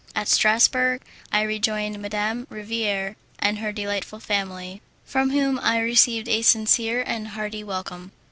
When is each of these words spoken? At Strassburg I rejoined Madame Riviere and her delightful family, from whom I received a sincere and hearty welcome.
At 0.15 0.25
Strassburg 0.27 1.01
I 1.31 1.43
rejoined 1.43 1.99
Madame 2.01 2.47
Riviere 2.49 3.17
and 3.37 3.59
her 3.59 3.71
delightful 3.71 4.19
family, 4.19 4.81
from 5.05 5.29
whom 5.29 5.59
I 5.59 5.77
received 5.79 6.27
a 6.27 6.41
sincere 6.41 7.03
and 7.05 7.27
hearty 7.27 7.63
welcome. 7.63 8.11